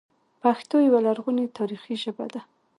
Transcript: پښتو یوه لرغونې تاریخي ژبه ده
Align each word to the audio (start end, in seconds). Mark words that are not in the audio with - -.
پښتو 0.41 0.75
یوه 0.87 0.99
لرغونې 1.07 1.45
تاریخي 1.57 1.95
ژبه 2.03 2.25
ده 2.33 2.41